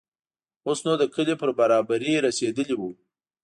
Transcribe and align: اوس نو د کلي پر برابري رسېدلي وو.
اوس 0.67 0.79
نو 0.85 0.93
د 1.01 1.03
کلي 1.13 1.35
پر 1.41 1.49
برابري 1.59 2.13
رسېدلي 2.25 2.75
وو. 2.77 2.91